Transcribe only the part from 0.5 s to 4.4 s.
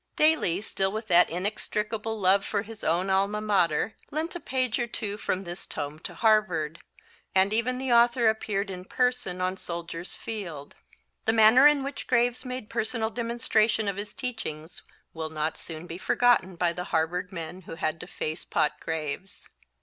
still with that ineradicable love for his own Alma Mater, lent a